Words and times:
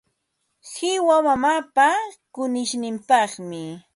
Qiwa 0.71 1.17
mamaapa 1.25 1.87
kunishninpaqmi. 2.33 3.63